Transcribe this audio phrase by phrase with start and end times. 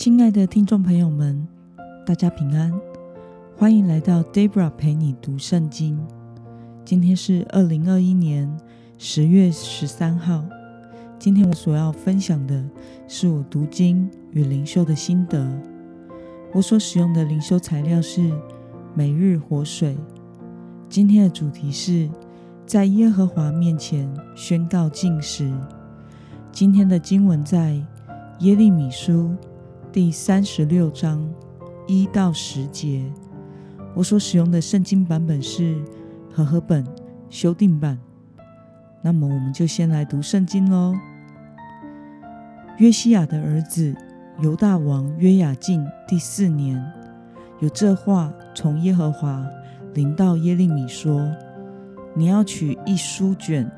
[0.00, 1.46] 亲爱的听众朋友们，
[2.06, 2.72] 大家平安，
[3.54, 6.00] 欢迎来到 Debra 陪你读圣经。
[6.86, 8.50] 今天是二零二一年
[8.96, 10.42] 十月十三号。
[11.18, 12.64] 今天我所要分享的
[13.06, 15.46] 是我读经与灵修的心得。
[16.54, 18.32] 我所使用的灵修材料是
[18.94, 19.98] 每日活水。
[20.88, 22.08] 今天的主题是
[22.64, 25.52] 在耶和华面前宣告禁食。
[26.50, 27.74] 今天的经文在
[28.38, 29.36] 耶利米书。
[29.92, 31.28] 第三十六章
[31.88, 33.02] 一到十节，
[33.92, 35.76] 我所使用的圣经版本是
[36.32, 36.86] 和合本
[37.28, 37.98] 修订版。
[39.02, 40.94] 那么，我们就先来读圣经喽。
[42.78, 43.92] 约西亚的儿子
[44.40, 46.80] 犹大王约雅敬第四年，
[47.58, 49.44] 有这话从耶和华
[49.94, 51.28] 临到耶利米说
[52.14, 53.68] ：“你要取一书卷，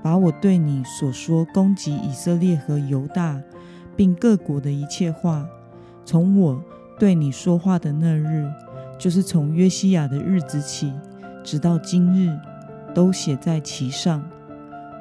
[0.00, 3.42] 把我对你所说攻击以色列和犹大，
[3.96, 5.44] 并各国的一切话。”
[6.06, 6.62] 从我
[7.00, 8.48] 对你说话的那日，
[8.96, 10.92] 就是从约西亚的日子起，
[11.42, 12.32] 直到今日，
[12.94, 14.22] 都写在其上。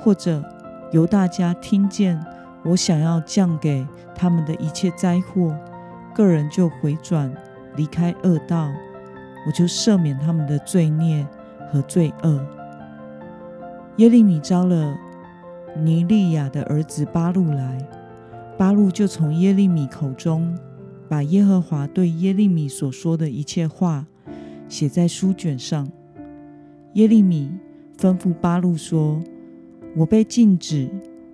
[0.00, 0.42] 或者
[0.90, 2.20] 由大家听见
[2.64, 5.56] 我想要降给他们的一切灾祸，
[6.12, 7.32] 个人就回转
[7.76, 8.68] 离开恶道，
[9.46, 11.24] 我就赦免他们的罪孽
[11.70, 12.44] 和罪恶。
[13.98, 14.96] 耶利米招了
[15.76, 17.78] 尼利亚的儿子巴路来，
[18.56, 20.58] 巴路就从耶利米口中。
[21.08, 24.06] 把耶和华对耶利米所说的一切话
[24.68, 25.88] 写在书卷上。
[26.92, 27.50] 耶利米
[27.96, 29.22] 吩咐巴路说
[29.96, 30.90] ：“我被禁止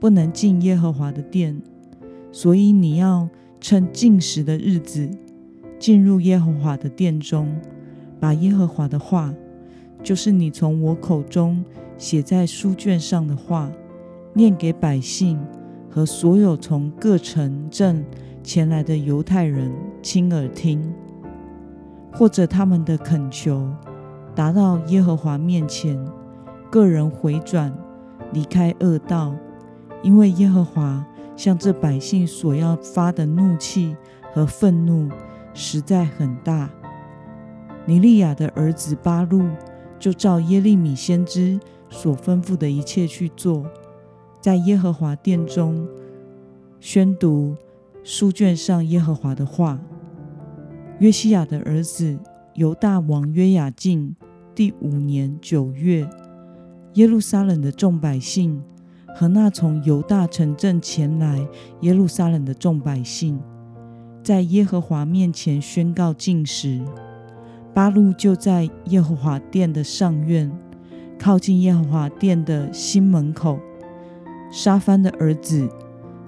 [0.00, 1.60] 不能进耶和华的殿，
[2.32, 3.28] 所以你要
[3.60, 5.08] 趁禁食的日子
[5.78, 7.54] 进入耶和华的殿中，
[8.18, 9.34] 把耶和华的话，
[10.02, 11.62] 就是你从我口中
[11.98, 13.70] 写在书卷上的话，
[14.32, 15.38] 念给百姓
[15.90, 18.02] 和所有从各城镇。”
[18.42, 20.82] 前来的犹太人亲耳听，
[22.12, 23.68] 或者他们的恳求
[24.34, 26.02] 达到耶和华面前，
[26.70, 27.72] 个人回转
[28.32, 29.34] 离开恶道，
[30.02, 31.04] 因为耶和华
[31.36, 33.94] 向这百姓所要发的怒气
[34.32, 35.10] 和愤怒
[35.52, 36.70] 实在很大。
[37.84, 39.42] 尼利亚的儿子巴路
[39.98, 41.60] 就照耶利米先知
[41.90, 43.66] 所吩咐的一切去做，
[44.40, 45.86] 在耶和华殿中
[46.80, 47.54] 宣读。
[48.02, 49.78] 书卷上耶和华的话。
[51.00, 52.18] 约西亚的儿子
[52.54, 54.16] 犹大王约雅敬
[54.54, 56.08] 第五年九月，
[56.94, 58.60] 耶路撒冷的众百姓
[59.14, 61.46] 和那从犹大城镇前来
[61.82, 63.40] 耶路撒冷的众百姓，
[64.24, 66.84] 在耶和华面前宣告禁食。
[67.72, 70.50] 巴路就在耶和华殿的上院，
[71.16, 73.60] 靠近耶和华殿的新门口。
[74.50, 75.68] 沙番的儿子。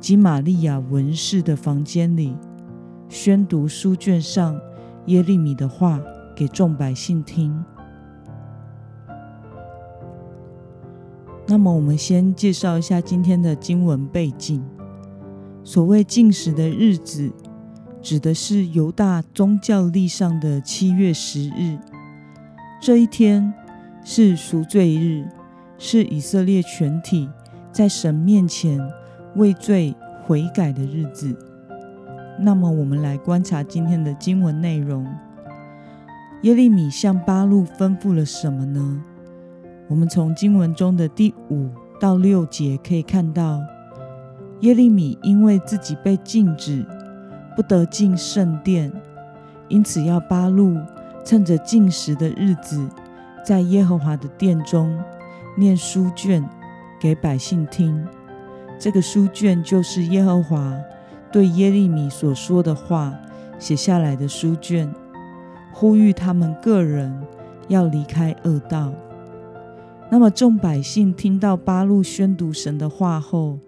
[0.00, 2.36] 及玛利亚文士的房间里，
[3.08, 4.60] 宣读书卷上
[5.06, 6.00] 耶利米的话
[6.36, 7.64] 给众百姓听。
[11.46, 14.62] 那么，我们先介绍一下今天的经文背景。
[15.64, 17.32] 所谓禁食的日子，
[18.00, 21.78] 指的是犹大宗教历上的七月十日。
[22.80, 23.52] 这一天
[24.04, 25.26] 是赎罪日，
[25.78, 27.28] 是以色列全体
[27.72, 28.78] 在神面前。
[29.36, 29.94] 畏罪
[30.24, 31.36] 悔改的日子。
[32.40, 35.06] 那么，我们来观察今天的经文内容。
[36.42, 39.02] 耶利米向巴路吩咐了什么呢？
[39.88, 41.68] 我们从经文中的第五
[41.98, 43.60] 到六节可以看到，
[44.60, 46.86] 耶利米因为自己被禁止
[47.56, 48.92] 不得进圣殿，
[49.66, 50.76] 因此要巴路
[51.24, 52.88] 趁着禁食的日子，
[53.44, 54.96] 在耶和华的殿中
[55.56, 56.48] 念书卷
[57.00, 58.06] 给百姓听。
[58.78, 60.78] 这个书卷就是耶和华
[61.32, 63.12] 对耶利米所说的话
[63.58, 64.88] 写下来的书卷，
[65.72, 67.12] 呼吁他们个人
[67.66, 68.92] 要离开恶道。
[70.10, 73.58] 那么众百姓听到八路宣读神的话后，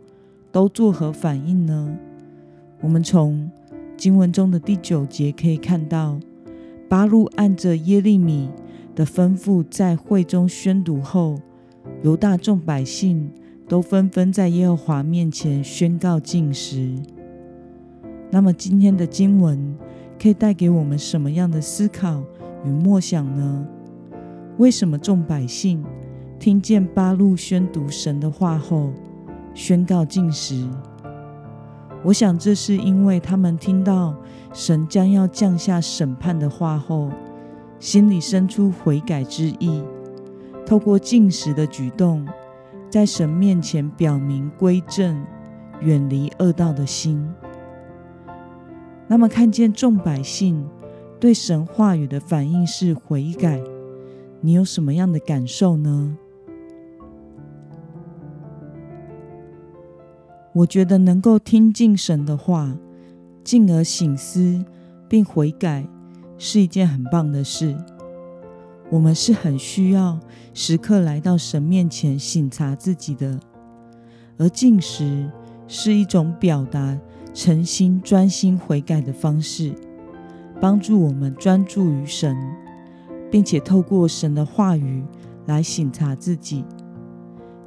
[0.53, 1.93] 都作何反应呢？
[2.81, 3.51] 我们从
[3.97, 6.21] 经文中的第九节可以看到，
[6.89, 8.49] 八路按着耶利米
[8.95, 11.41] 的吩咐在会中宣读后，
[12.05, 13.29] 由大众百姓。
[13.71, 16.93] 都纷纷在耶和华面前宣告禁食。
[18.29, 19.77] 那么，今天的经文
[20.21, 22.21] 可以带给我们什么样的思考
[22.65, 23.65] 与默想呢？
[24.59, 25.85] 为什么众百姓
[26.37, 28.93] 听见八路宣读神的话后
[29.55, 30.69] 宣告禁食？
[32.03, 34.17] 我想，这是因为他们听到
[34.53, 37.09] 神将要降下审判的话后，
[37.79, 39.81] 心里生出悔改之意，
[40.67, 42.27] 透过禁食的举动。
[42.91, 45.25] 在神面前表明归正、
[45.81, 47.25] 远离恶道的心。
[49.07, 50.69] 那么，看见众百姓
[51.21, 53.63] 对神话语的反应是悔改，
[54.41, 56.17] 你有什么样的感受呢？
[60.53, 62.77] 我觉得能够听进神的话，
[63.45, 64.65] 进而醒思
[65.09, 65.87] 并悔改，
[66.39, 67.77] 是一件很棒的事。
[68.91, 70.19] 我们是很需要
[70.53, 73.39] 时刻来到神面前省察自己的，
[74.37, 75.31] 而进食
[75.69, 76.99] 是一种表达
[77.33, 79.73] 诚心专心悔改的方式，
[80.61, 82.37] 帮助我们专注于神，
[83.31, 85.05] 并且透过神的话语
[85.47, 86.65] 来省察自己。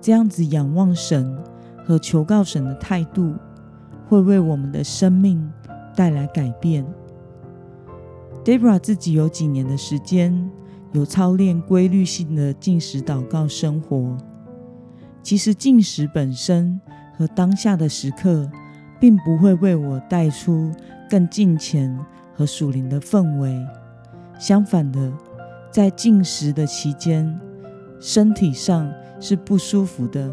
[0.01, 1.41] 这样子仰望神
[1.85, 3.33] 和求告神的态度，
[4.09, 5.49] 会为我们的生命
[5.95, 6.85] 带来改变。
[8.43, 10.51] Debra 自己有几年的时间。
[10.93, 14.15] 有操练规律性的进食祷告生活，
[15.23, 16.79] 其实进食本身
[17.17, 18.47] 和当下的时刻，
[18.99, 20.71] 并不会为我带出
[21.09, 21.97] 更近前
[22.35, 23.59] 和属灵的氛围。
[24.37, 25.11] 相反的，
[25.71, 27.39] 在进食的期间，
[27.99, 30.31] 身体上是不舒服的，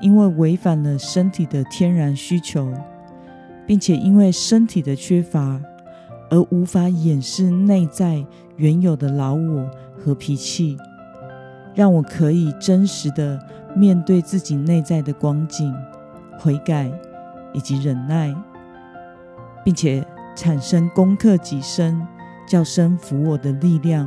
[0.00, 2.72] 因为违反了身体的天然需求，
[3.66, 5.60] 并且因为身体的缺乏。
[6.32, 8.24] 而无法掩饰内在
[8.60, 9.66] 原有的老我
[9.96, 10.76] 和脾气，
[11.74, 13.40] 让我可以真实的
[13.74, 15.74] 面对自己内在的光景、
[16.38, 16.92] 悔改
[17.54, 18.34] 以及忍耐，
[19.64, 22.06] 并且产生攻克己身、
[22.46, 24.06] 叫声服我的力量。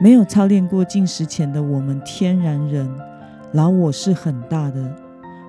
[0.00, 2.90] 没有操练过进食前的我们天然人，
[3.52, 4.96] 老我是很大的，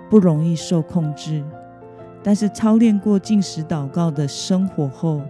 [0.09, 1.41] 不容易受控制。
[2.21, 5.21] 但是操练过进食祷告的生活后，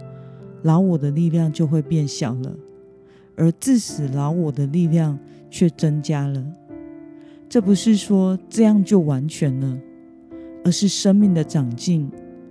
[0.64, 2.54] 老我的力量就会变小了，
[3.38, 5.18] 而致死老我的力量
[5.50, 6.44] 却增加了。
[7.48, 9.80] 这不是说这样就完全了，
[10.66, 12.10] 而是生命的长进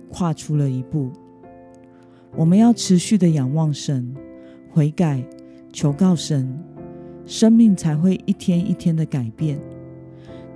[0.09, 1.11] 跨出了一步。
[2.35, 4.15] 我们要持续的仰望神，
[4.71, 5.23] 悔改，
[5.71, 6.57] 求告神，
[7.25, 9.59] 生命才会一天一天的改变，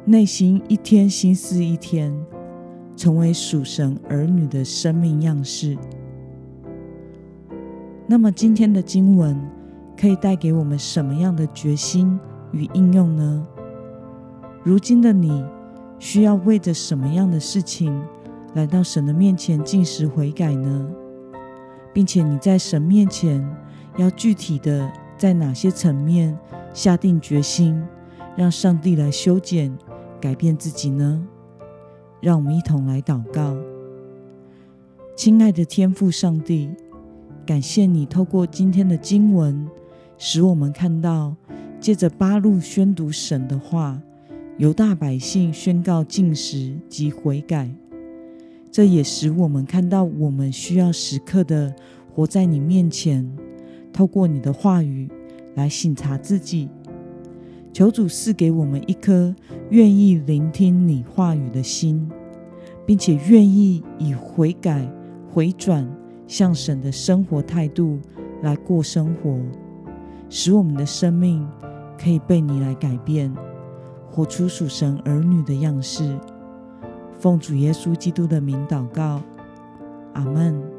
[0.05, 2.17] 内心一天心思一天。
[2.95, 5.77] 成为属神儿女的生命样式。
[8.09, 9.37] 那么，今天的经文
[9.99, 12.17] 可以带给我们什么样的决心
[12.53, 13.45] 与应用呢？
[14.63, 15.45] 如今的你
[15.99, 18.01] 需要为着什么样的事情
[18.53, 20.87] 来到神的面前进食悔改呢？
[21.93, 23.45] 并且你在神面前
[23.97, 26.37] 要具体的在哪些层面
[26.73, 27.81] 下定决心，
[28.37, 29.77] 让上帝来修剪、
[30.21, 31.27] 改变自己呢？
[32.21, 33.55] 让我们一同来祷告，
[35.15, 36.69] 亲爱的天父上帝，
[37.47, 39.65] 感谢你透过今天的经文，
[40.17, 41.33] 使我们看到
[41.79, 44.01] 借着八路宣读神的话，
[44.57, 47.69] 犹大百姓宣告进食及悔改。
[48.69, 51.73] 这也使我们看到，我们需要时刻的
[52.13, 53.25] 活在你面前，
[53.93, 55.09] 透过你的话语
[55.55, 56.67] 来省察自己。
[57.71, 59.33] 求主赐给我们一颗
[59.69, 62.11] 愿意聆听你话语的心，
[62.85, 64.85] 并且愿意以悔改、
[65.31, 65.89] 回转
[66.27, 67.99] 向神的生活态度
[68.43, 69.39] 来过生活，
[70.29, 71.47] 使我们的生命
[71.97, 73.33] 可以被你来改变，
[74.11, 76.17] 活出属神儿女的样式。
[77.17, 79.21] 奉主耶稣基督的名祷告，
[80.13, 80.76] 阿门。